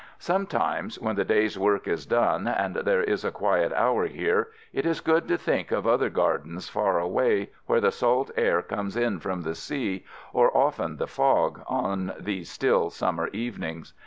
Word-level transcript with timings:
Sometimes— 0.17 0.97
when 0.99 1.15
the 1.15 1.23
day's 1.23 1.59
work 1.59 1.87
is 1.87 2.07
done— 2.07 2.47
and 2.47 2.75
there 2.77 3.03
is 3.03 3.23
a 3.23 3.29
quiet 3.29 3.71
hour 3.73 4.07
here, 4.07 4.47
it 4.73 4.83
is 4.83 4.99
good 4.99 5.27
to 5.27 5.37
think 5.37 5.71
of 5.71 5.85
other 5.85 6.09
gardens 6.09 6.67
far 6.67 6.97
away 6.99 7.51
where 7.67 7.79
the 7.81 7.91
salt 7.91 8.31
air 8.35 8.63
comes 8.63 8.97
in 8.97 9.19
from 9.19 9.43
the 9.43 9.53
sea— 9.53 10.03
or 10.33 10.57
often 10.57 10.97
the 10.97 11.05
fog, 11.05 11.61
on 11.67 12.13
these 12.19 12.49
still 12.49 12.89
summer 12.89 13.27
evenings. 13.27 13.93